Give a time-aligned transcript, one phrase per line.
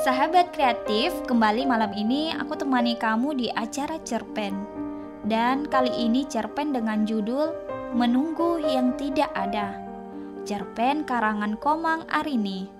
[0.00, 4.56] Sahabat kreatif, kembali malam ini aku temani kamu di acara cerpen.
[5.28, 7.52] Dan kali ini cerpen dengan judul
[7.92, 9.76] Menunggu yang Tidak Ada.
[10.48, 12.79] Cerpen karangan Komang Arini.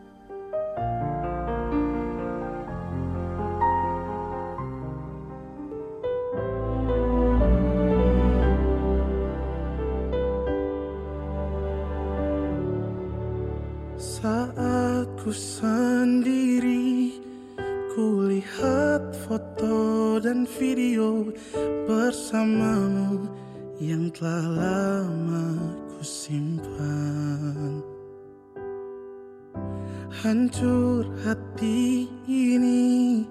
[31.21, 33.23] Hati ini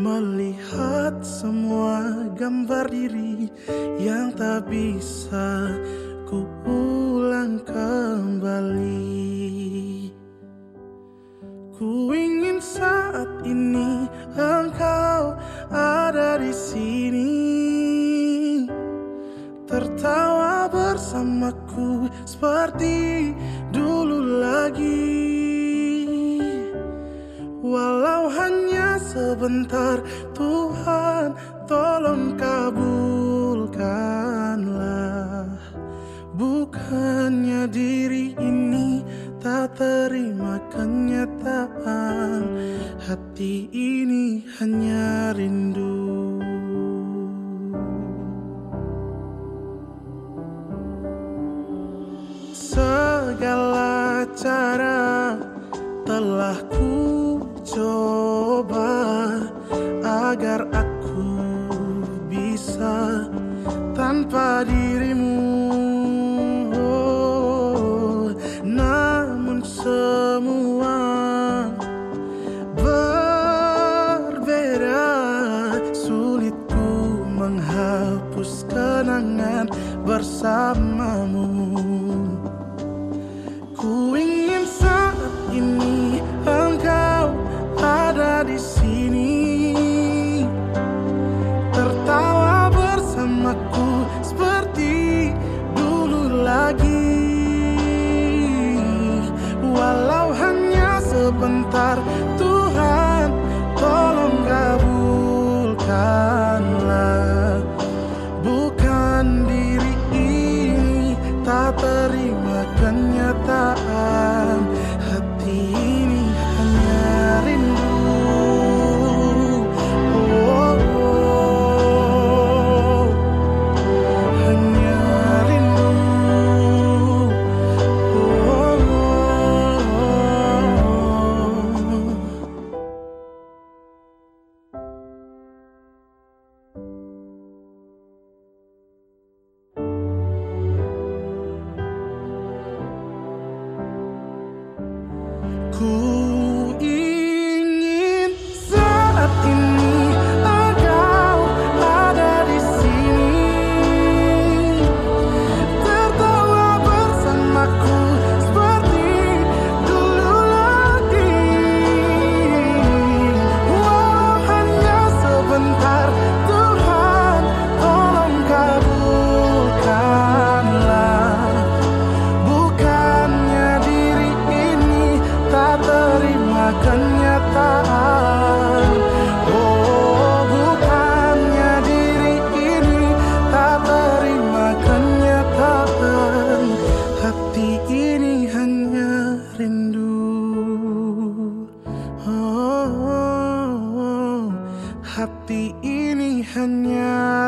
[0.00, 3.52] melihat semua gambar diri
[4.00, 5.68] yang tak bisa
[6.24, 9.02] ku ulang kembali.
[11.76, 15.36] Ku ingin saat ini engkau
[15.74, 17.34] ada di sini.
[19.68, 23.34] Tertawa bersamaku seperti
[23.74, 25.23] dulu lagi
[27.74, 29.98] Walau hanya sebentar
[30.30, 31.34] Tuhan
[31.66, 33.74] tolong kabulkanlah.
[36.38, 39.02] Bukannya diri ini
[39.42, 42.46] tak terima kenyataan
[43.02, 46.38] Hati ini hanya rindu.
[52.54, 55.34] Segala cara
[56.06, 57.03] telah ku
[101.74, 102.33] sebentar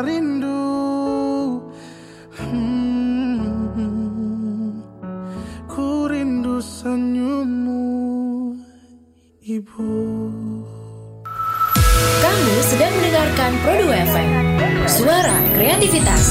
[0.05, 0.57] rindu
[2.37, 3.41] Hmm.
[5.65, 7.85] Ku rindu senyummu
[9.41, 9.89] Ibu
[12.17, 14.31] Kamu sedang mendengarkan Produ FM.
[14.87, 16.25] Suara kreativitas.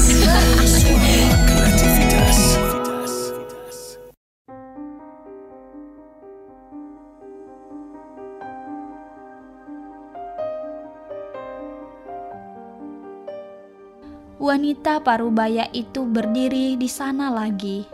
[14.57, 17.85] Wanita parubaya itu berdiri di sana lagi.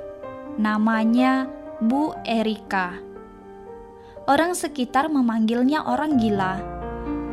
[0.56, 1.44] Namanya
[1.84, 3.04] Bu Erika.
[4.32, 6.64] Orang sekitar memanggilnya orang gila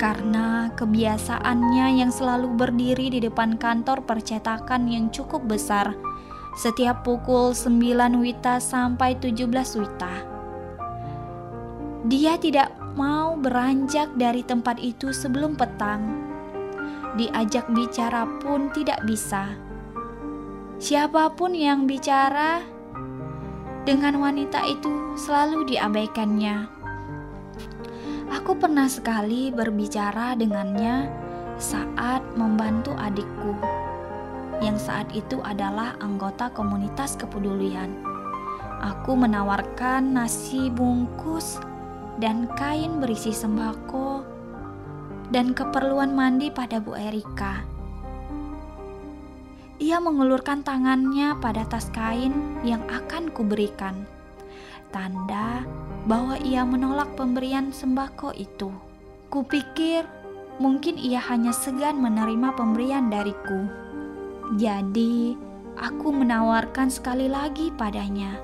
[0.02, 5.94] karena kebiasaannya yang selalu berdiri di depan kantor percetakan yang cukup besar
[6.58, 7.70] setiap pukul 9
[8.18, 9.46] wita sampai 17
[9.78, 10.14] wita.
[12.10, 16.29] Dia tidak mau beranjak dari tempat itu sebelum petang.
[17.18, 19.50] Diajak bicara pun tidak bisa.
[20.80, 22.62] Siapa pun yang bicara
[23.82, 26.70] dengan wanita itu selalu diabaikannya.
[28.30, 31.10] Aku pernah sekali berbicara dengannya
[31.58, 33.52] saat membantu adikku,
[34.62, 37.90] yang saat itu adalah anggota komunitas kepedulian.
[38.80, 41.60] Aku menawarkan nasi bungkus
[42.16, 44.39] dan kain berisi sembako
[45.30, 47.62] dan keperluan mandi pada Bu Erika.
[49.80, 54.04] Ia mengulurkan tangannya pada tas kain yang akan kuberikan.
[54.92, 55.64] Tanda
[56.04, 58.68] bahwa ia menolak pemberian sembako itu.
[59.32, 60.04] Kupikir
[60.60, 63.64] mungkin ia hanya segan menerima pemberian dariku.
[64.60, 65.38] Jadi,
[65.80, 68.36] aku menawarkan sekali lagi padanya.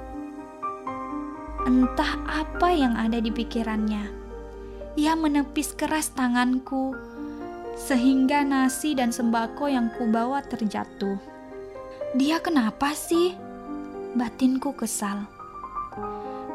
[1.69, 4.26] Entah apa yang ada di pikirannya.
[4.97, 6.97] Ia menepis keras tanganku
[7.77, 11.21] sehingga nasi dan sembako yang kubawa terjatuh.
[12.17, 13.37] Dia kenapa sih?
[14.17, 15.29] Batinku kesal.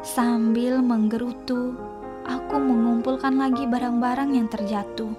[0.02, 1.78] Sambil menggerutu,
[2.26, 5.14] aku mengumpulkan lagi barang-barang yang terjatuh.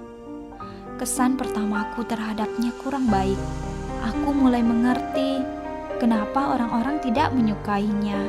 [1.00, 3.40] Kesan pertamaku terhadapnya kurang baik.
[4.04, 5.40] Aku mulai mengerti
[5.96, 8.20] kenapa orang-orang tidak menyukainya.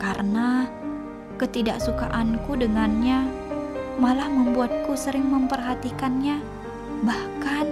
[0.00, 0.64] Karena
[1.36, 3.41] ketidaksukaanku dengannya
[4.00, 6.40] malah membuatku sering memperhatikannya,
[7.04, 7.66] bahkan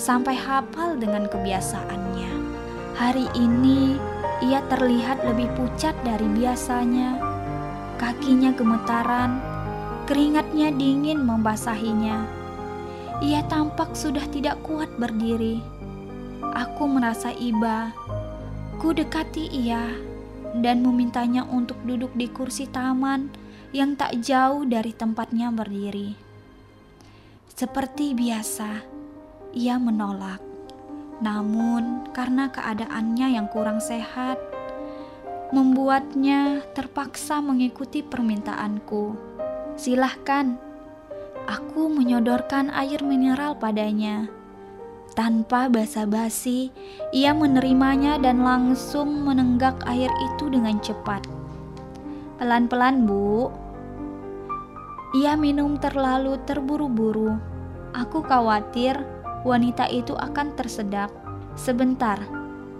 [0.00, 2.32] sampai hafal dengan kebiasaannya.
[2.96, 4.00] Hari ini
[4.40, 7.20] ia terlihat lebih pucat dari biasanya.
[8.00, 9.36] Kakinya gemetaran,
[10.08, 12.24] keringatnya dingin membasahinya.
[13.20, 15.60] Ia tampak sudah tidak kuat berdiri.
[16.40, 17.92] Aku merasa iba.
[18.80, 19.92] Ku dekati ia
[20.64, 23.28] dan memintanya untuk duduk di kursi taman
[23.70, 26.18] yang tak jauh dari tempatnya berdiri.
[27.54, 28.82] Seperti biasa,
[29.54, 30.42] ia menolak.
[31.20, 34.40] Namun, karena keadaannya yang kurang sehat,
[35.52, 39.14] membuatnya terpaksa mengikuti permintaanku.
[39.76, 40.56] Silahkan,
[41.46, 44.26] aku menyodorkan air mineral padanya.
[45.12, 46.70] Tanpa basa-basi,
[47.10, 51.39] ia menerimanya dan langsung menenggak air itu dengan cepat.
[52.40, 53.52] Pelan-pelan, Bu.
[55.12, 57.36] Ia minum terlalu terburu-buru.
[57.92, 58.96] Aku khawatir
[59.44, 61.12] wanita itu akan tersedak.
[61.52, 62.16] Sebentar,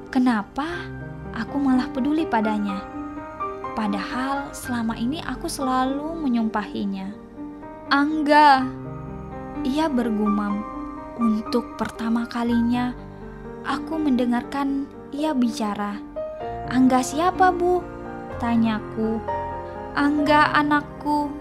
[0.08, 0.64] kenapa
[1.36, 2.80] aku malah peduli padanya?
[3.76, 7.12] Padahal selama ini aku selalu menyumpahinya.
[7.92, 8.64] Angga,
[9.60, 10.64] ia bergumam.
[11.20, 12.96] Untuk pertama kalinya,
[13.68, 16.00] aku mendengarkan ia bicara.
[16.72, 17.84] Angga siapa, Bu?
[18.40, 19.39] Tanyaku.
[19.98, 21.34] Angga anakku.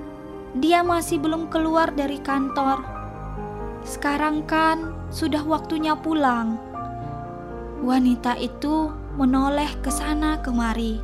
[0.58, 2.82] Dia masih belum keluar dari kantor.
[3.86, 6.58] Sekarang kan sudah waktunya pulang.
[7.86, 8.90] Wanita itu
[9.22, 10.98] menoleh ke sana kemari.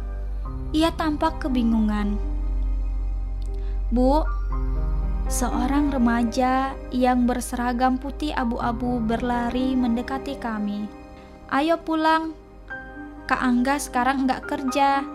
[0.73, 2.17] Ia tampak kebingungan.
[3.93, 4.25] Bu,
[5.29, 10.89] seorang remaja yang berseragam putih abu-abu berlari mendekati kami.
[11.53, 12.33] Ayo pulang.
[13.29, 15.05] Kak Angga sekarang nggak kerja.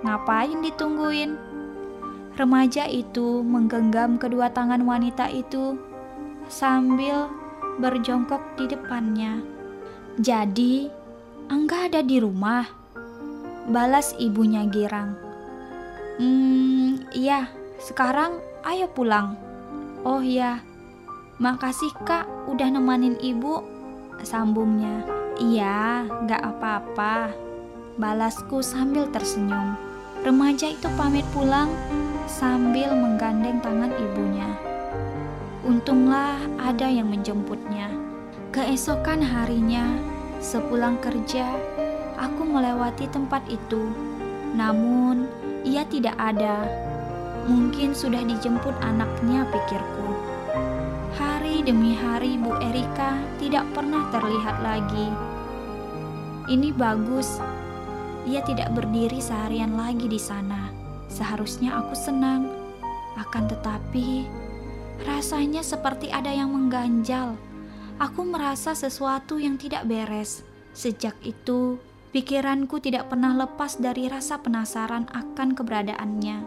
[0.00, 1.53] Ngapain ditungguin?
[2.34, 5.78] Remaja itu menggenggam kedua tangan wanita itu
[6.50, 7.30] sambil
[7.78, 9.38] berjongkok di depannya.
[10.18, 10.90] Jadi,
[11.44, 12.66] Angga ada di rumah.
[13.70, 15.14] Balas ibunya girang.
[16.18, 19.38] Hmm, iya, sekarang ayo pulang.
[20.02, 20.58] Oh iya,
[21.38, 23.62] makasih kak udah nemanin ibu.
[24.24, 25.04] Sambungnya.
[25.36, 27.30] Iya, gak apa-apa.
[28.00, 29.76] Balasku sambil tersenyum.
[30.24, 31.68] Remaja itu pamit pulang
[32.26, 34.48] sambil menggandeng tangan ibunya.
[35.64, 37.88] Untunglah ada yang menjemputnya.
[38.52, 39.96] Keesokan harinya,
[40.38, 41.48] sepulang kerja,
[42.20, 43.88] aku melewati tempat itu.
[44.52, 45.24] Namun,
[45.64, 46.68] ia tidak ada.
[47.48, 50.08] Mungkin sudah dijemput anaknya, pikirku.
[51.16, 55.08] Hari demi hari, Bu Erika tidak pernah terlihat lagi.
[56.50, 57.40] Ini bagus.
[58.28, 60.73] Ia tidak berdiri seharian lagi di sana.
[61.14, 62.50] Seharusnya aku senang,
[63.14, 64.26] akan tetapi
[65.02, 67.34] Rasanya seperti ada yang mengganjal.
[67.98, 70.46] Aku merasa sesuatu yang tidak beres.
[70.70, 71.82] Sejak itu,
[72.14, 76.38] pikiranku tidak pernah lepas dari rasa penasaran akan keberadaannya.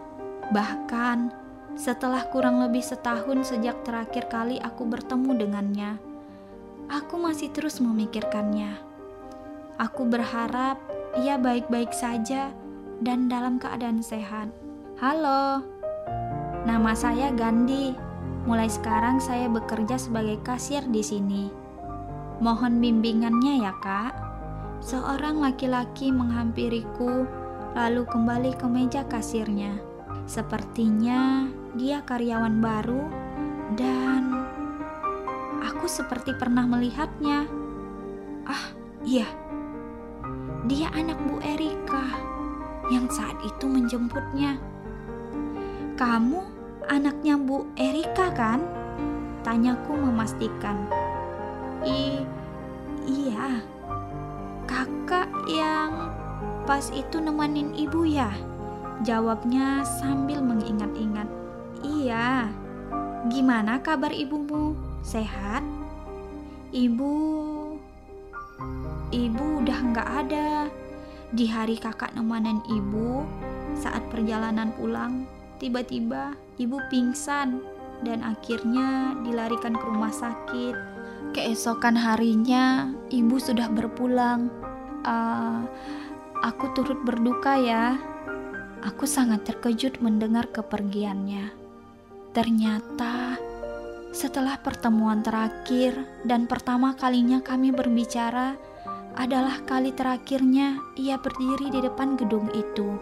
[0.48, 1.18] Bahkan
[1.76, 5.90] setelah kurang lebih setahun sejak terakhir kali aku bertemu dengannya,
[6.88, 8.80] aku masih terus memikirkannya.
[9.78, 10.80] Aku berharap
[11.20, 12.50] ia baik-baik saja
[13.02, 14.50] dan dalam keadaan sehat.
[14.98, 15.62] Halo,
[16.68, 17.96] Nama saya Gandhi.
[18.44, 21.48] Mulai sekarang saya bekerja sebagai kasir di sini.
[22.44, 24.12] Mohon bimbingannya ya, Kak.
[24.84, 27.24] Seorang laki-laki menghampiriku
[27.72, 29.80] lalu kembali ke meja kasirnya.
[30.28, 33.02] Sepertinya dia karyawan baru
[33.80, 34.44] dan
[35.64, 37.48] aku seperti pernah melihatnya.
[38.44, 38.76] Ah,
[39.08, 39.24] iya.
[40.68, 42.36] Dia anak Bu Erika
[42.88, 44.56] yang saat itu menjemputnya.
[45.98, 46.40] Kamu
[46.88, 48.64] anaknya Bu Erika kan?
[49.44, 50.88] Tanyaku memastikan.
[51.84, 52.24] I
[53.04, 53.60] iya.
[54.68, 56.12] Kakak yang
[56.68, 58.28] pas itu nemenin ibu ya?
[59.04, 61.28] Jawabnya sambil mengingat-ingat.
[61.80, 62.50] Iya.
[63.28, 64.74] Gimana kabar ibumu?
[65.02, 65.62] Sehat?
[66.68, 67.14] Ibu
[69.08, 70.68] Ibu udah nggak ada.
[71.28, 73.20] Di hari kakak nemenin ibu,
[73.76, 75.28] saat perjalanan pulang,
[75.60, 77.60] tiba-tiba ibu pingsan
[78.00, 80.74] dan akhirnya dilarikan ke rumah sakit.
[81.36, 84.48] Keesokan harinya, ibu sudah berpulang.
[85.04, 85.68] Uh,
[86.40, 88.00] aku turut berduka ya.
[88.88, 91.50] Aku sangat terkejut mendengar kepergiannya.
[92.32, 93.36] Ternyata
[94.14, 95.92] setelah pertemuan terakhir
[96.24, 98.56] dan pertama kalinya kami berbicara,
[99.16, 102.98] adalah kali terakhirnya ia berdiri di depan gedung itu.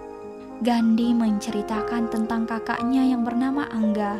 [0.63, 4.17] Gandhi menceritakan tentang kakaknya yang bernama Angga,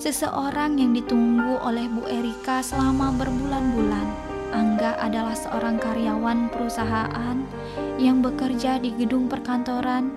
[0.00, 4.08] seseorang yang ditunggu oleh Bu Erika selama berbulan-bulan.
[4.56, 7.36] Angga adalah seorang karyawan perusahaan
[8.00, 10.12] yang bekerja di gedung perkantoran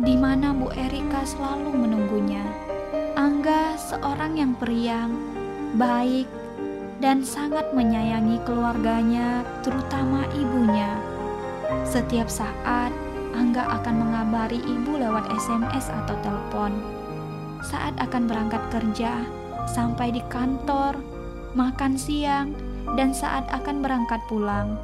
[0.00, 2.44] di mana Bu Erika selalu menunggunya.
[3.14, 5.12] Angga seorang yang periang,
[5.76, 6.26] baik,
[7.02, 10.94] dan sangat menyayangi keluarganya, terutama ibunya.
[11.88, 12.92] Setiap saat,
[13.34, 16.70] Angga akan mengabari ibu lewat SMS atau telepon.
[17.66, 19.26] Saat akan berangkat kerja,
[19.66, 20.94] sampai di kantor,
[21.58, 22.54] makan siang,
[22.94, 24.78] dan saat akan berangkat pulang.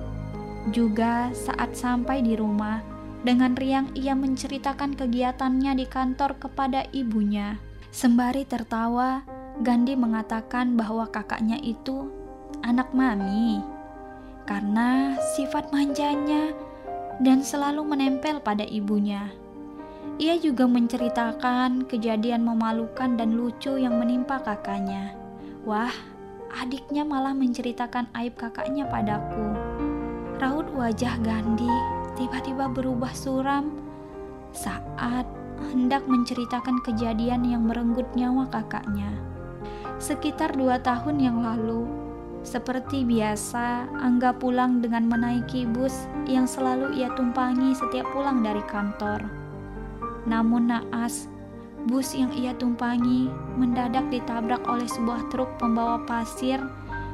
[0.74, 2.82] Juga saat sampai di rumah,
[3.22, 7.60] dengan riang ia menceritakan kegiatannya di kantor kepada ibunya.
[7.94, 9.22] Sembari tertawa,
[9.60, 12.08] Gandhi mengatakan bahwa kakaknya itu
[12.64, 13.60] anak mami
[14.48, 16.56] karena sifat manjanya
[17.20, 19.28] dan selalu menempel pada ibunya.
[20.16, 25.12] Ia juga menceritakan kejadian memalukan dan lucu yang menimpa kakaknya.
[25.68, 25.92] Wah,
[26.56, 29.44] adiknya malah menceritakan aib kakaknya padaku.
[30.40, 31.76] Raut wajah Gandhi
[32.16, 33.76] tiba-tiba berubah suram
[34.56, 35.28] saat
[35.68, 39.29] hendak menceritakan kejadian yang merenggut nyawa kakaknya.
[40.00, 41.84] Sekitar dua tahun yang lalu,
[42.40, 49.28] seperti biasa, Angga pulang dengan menaiki bus yang selalu ia tumpangi setiap pulang dari kantor.
[50.24, 51.28] Namun naas,
[51.84, 53.28] bus yang ia tumpangi
[53.60, 56.56] mendadak ditabrak oleh sebuah truk pembawa pasir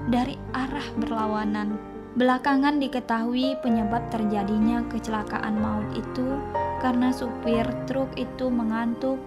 [0.07, 1.75] dari arah berlawanan.
[2.15, 6.39] Belakangan diketahui penyebab terjadinya kecelakaan maut itu
[6.79, 9.19] karena supir truk itu mengantuk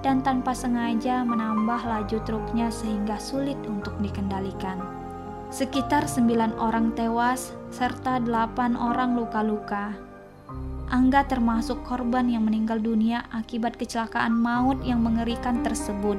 [0.00, 4.78] dan tanpa sengaja menambah laju truknya sehingga sulit untuk dikendalikan.
[5.48, 9.96] Sekitar sembilan orang tewas serta delapan orang luka-luka.
[10.88, 16.16] Angga termasuk korban yang meninggal dunia akibat kecelakaan maut yang mengerikan tersebut.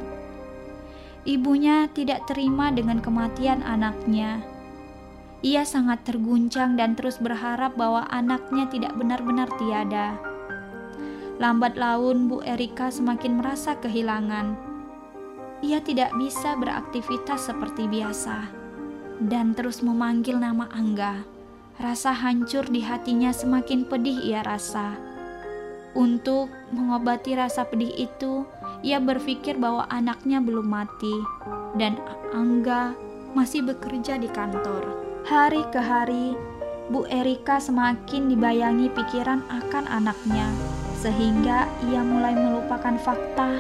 [1.26, 4.42] Ibunya tidak terima dengan kematian anaknya.
[5.40, 10.29] Ia sangat terguncang dan terus berharap bahwa anaknya tidak benar-benar tiada.
[11.40, 14.60] Lambat laun, Bu Erika semakin merasa kehilangan.
[15.64, 18.52] Ia tidak bisa beraktivitas seperti biasa
[19.24, 21.24] dan terus memanggil nama Angga.
[21.80, 25.00] Rasa hancur di hatinya semakin pedih ia rasa.
[25.96, 28.44] Untuk mengobati rasa pedih itu,
[28.84, 31.16] ia berpikir bahwa anaknya belum mati
[31.80, 31.96] dan
[32.36, 32.92] Angga
[33.32, 34.84] masih bekerja di kantor.
[35.24, 36.36] Hari ke hari,
[36.92, 40.52] Bu Erika semakin dibayangi pikiran akan anaknya
[41.00, 43.56] sehingga ia mulai melupakan fakta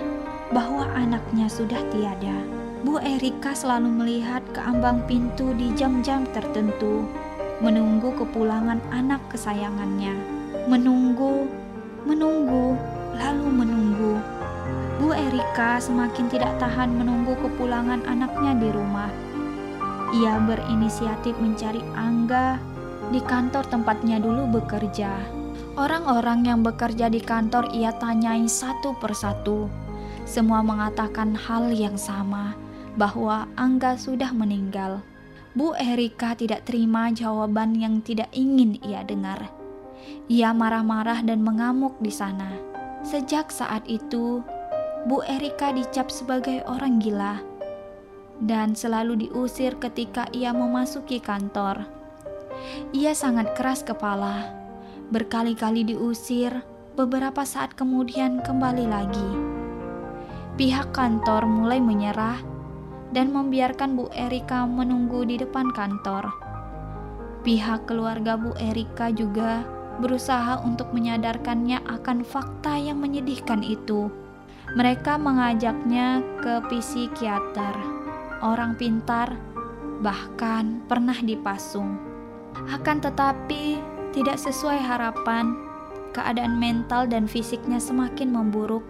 [0.51, 2.35] bahwa anaknya sudah tiada.
[2.83, 7.07] Bu Erika selalu melihat ke ambang pintu di jam-jam tertentu,
[7.63, 10.15] menunggu kepulangan anak kesayangannya.
[10.67, 11.47] Menunggu,
[12.03, 12.75] menunggu,
[13.15, 14.13] lalu menunggu.
[14.99, 19.11] Bu Erika semakin tidak tahan menunggu kepulangan anaknya di rumah.
[20.11, 22.59] Ia berinisiatif mencari Angga
[23.11, 25.38] di kantor tempatnya dulu bekerja.
[25.79, 29.71] Orang-orang yang bekerja di kantor ia tanyai satu persatu.
[30.27, 32.51] Semua mengatakan hal yang sama,
[32.99, 34.99] bahwa Angga sudah meninggal.
[35.55, 39.47] Bu Erika tidak terima jawaban yang tidak ingin ia dengar.
[40.27, 42.59] Ia marah-marah dan mengamuk di sana.
[43.07, 44.43] Sejak saat itu,
[45.07, 47.39] Bu Erika dicap sebagai orang gila
[48.43, 51.87] dan selalu diusir ketika ia memasuki kantor.
[52.91, 54.58] Ia sangat keras kepala,
[55.09, 56.61] berkali-kali diusir,
[56.93, 59.29] beberapa saat kemudian kembali lagi.
[60.53, 62.37] Pihak kantor mulai menyerah
[63.09, 66.29] dan membiarkan Bu Erika menunggu di depan kantor.
[67.41, 69.65] Pihak keluarga Bu Erika juga
[69.97, 74.13] berusaha untuk menyadarkannya akan fakta yang menyedihkan itu.
[74.77, 77.73] Mereka mengajaknya ke psikiater,
[78.45, 79.33] orang pintar,
[80.05, 81.97] bahkan pernah dipasung.
[82.69, 83.81] Akan tetapi,
[84.19, 85.55] tidak sesuai harapan,
[86.11, 88.83] keadaan mental dan fisiknya semakin memburuk,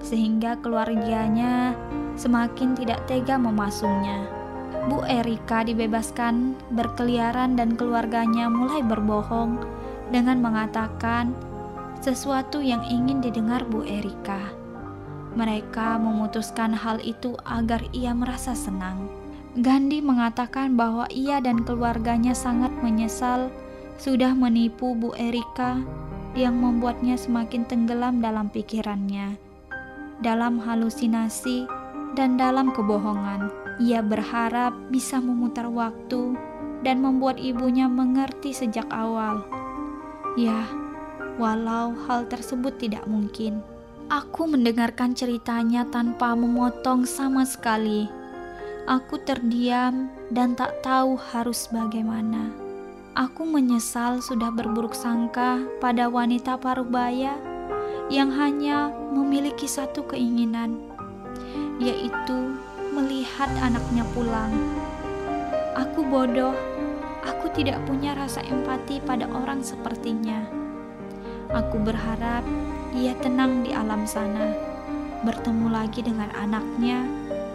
[0.00, 1.76] sehingga keluarganya
[2.16, 4.24] semakin tidak tega memasungnya.
[4.88, 9.60] Bu Erika dibebaskan berkeliaran dan keluarganya mulai berbohong
[10.08, 11.36] dengan mengatakan
[12.00, 14.40] sesuatu yang ingin didengar Bu Erika.
[15.36, 19.12] Mereka memutuskan hal itu agar ia merasa senang.
[19.60, 23.52] Gandhi mengatakan bahwa ia dan keluarganya sangat menyesal
[24.00, 25.76] sudah menipu Bu Erika
[26.32, 29.36] yang membuatnya semakin tenggelam dalam pikirannya,
[30.24, 31.68] dalam halusinasi,
[32.16, 33.52] dan dalam kebohongan.
[33.76, 36.32] Ia berharap bisa memutar waktu
[36.80, 39.44] dan membuat ibunya mengerti sejak awal.
[40.40, 40.64] Ya,
[41.36, 43.60] walau hal tersebut tidak mungkin.
[44.08, 48.08] Aku mendengarkan ceritanya tanpa memotong sama sekali
[48.90, 52.59] Aku terdiam dan tak tahu harus bagaimana.
[53.20, 57.36] Aku menyesal sudah berburuk sangka pada wanita parubaya
[58.08, 60.80] yang hanya memiliki satu keinginan,
[61.76, 62.56] yaitu
[62.96, 64.48] melihat anaknya pulang.
[65.76, 66.56] Aku bodoh,
[67.20, 70.40] aku tidak punya rasa empati pada orang sepertinya.
[71.52, 72.40] Aku berharap
[72.96, 74.56] ia tenang di alam sana,
[75.28, 77.04] bertemu lagi dengan anaknya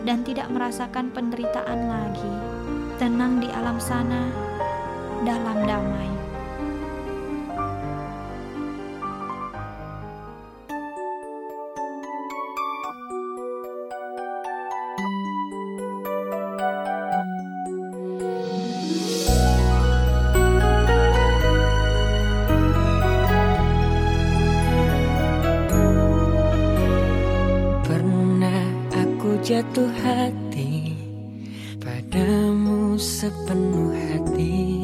[0.05, 2.33] dan tidak merasakan penderitaan lagi.
[3.01, 4.44] Tenang di alam sana,
[5.25, 6.15] dalam damai.
[29.45, 30.97] jatuh hati
[31.77, 34.74] padamu sepenuh hati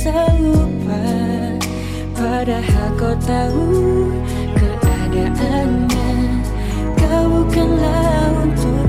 [0.00, 1.04] bisa lupa.
[2.16, 4.08] Padahal kau tahu
[4.56, 6.08] keadaannya.
[6.96, 8.79] Kau bukanlah untukku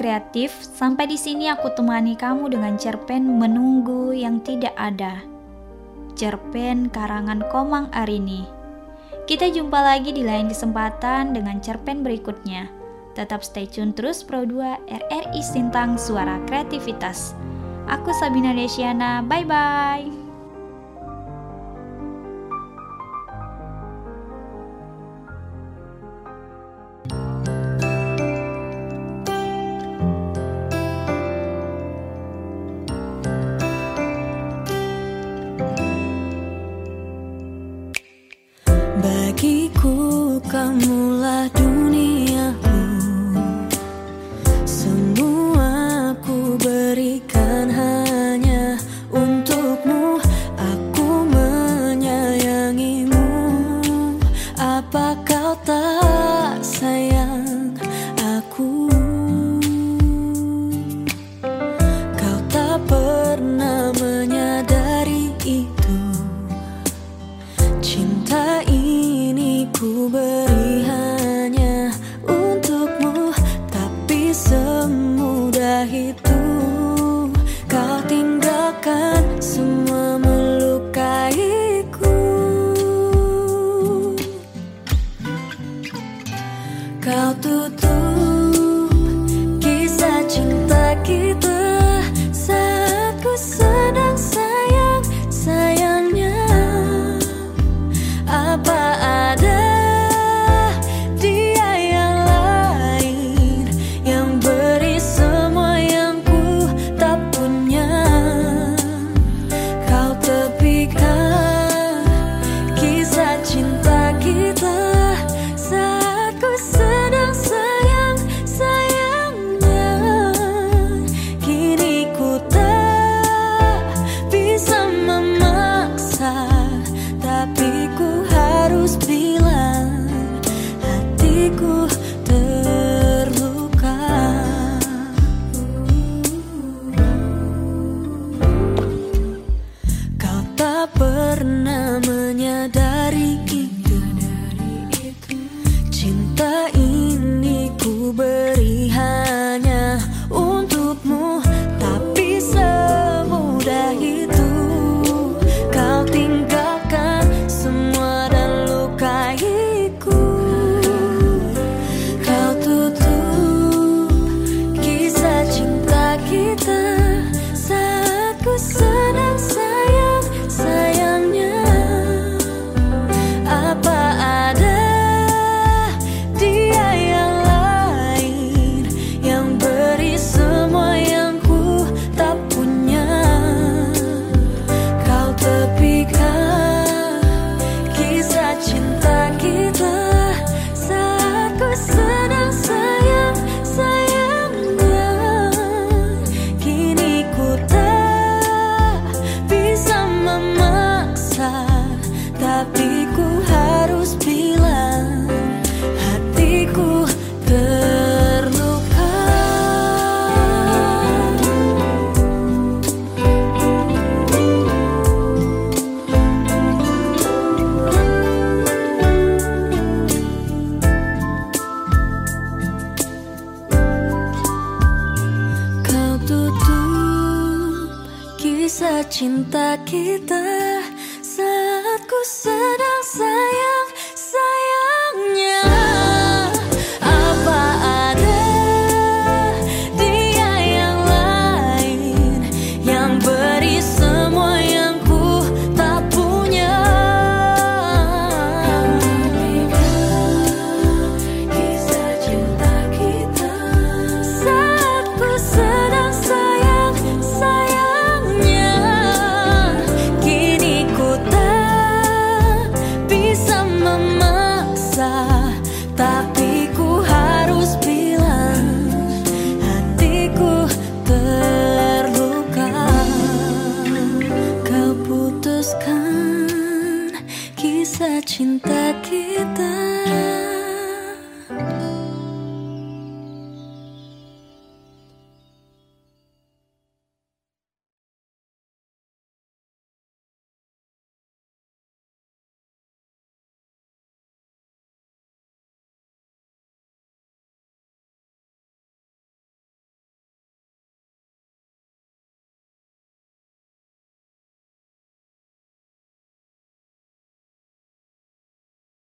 [0.00, 5.20] kreatif, sampai di sini aku temani kamu dengan cerpen Menunggu yang Tidak Ada.
[6.16, 8.48] Cerpen karangan Komang Arini.
[9.28, 12.72] Kita jumpa lagi di lain kesempatan dengan cerpen berikutnya.
[13.12, 17.36] Tetap stay tune terus Pro 2 RRI Sintang Suara Kreativitas.
[17.84, 20.19] Aku Sabina Desiana, bye-bye.